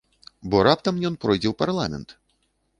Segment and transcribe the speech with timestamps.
[0.53, 2.19] Бо раптам ён пройдзе ў парламент?